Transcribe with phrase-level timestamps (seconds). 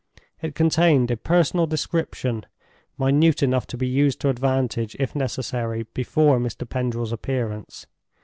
[0.41, 2.47] It contained a personal description
[2.97, 6.67] minute enough to be used to advantage, if necessary, before Mr.
[6.67, 7.85] Pendril's appearance.